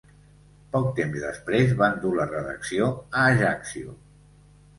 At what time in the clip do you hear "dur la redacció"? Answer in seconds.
2.07-2.89